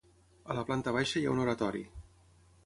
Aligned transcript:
A 0.53 0.55
la 0.59 0.63
planta 0.69 0.93
baixa 0.95 1.21
hi 1.21 1.27
ha 1.27 1.35
un 1.35 1.43
oratori. 1.45 1.85